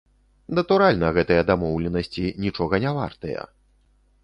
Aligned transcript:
Натуральна, 0.59 1.11
гэтыя 1.17 1.43
дамоўленасці 1.51 2.25
нічога 2.47 2.83
не 2.87 2.97
вартыя. 2.99 3.41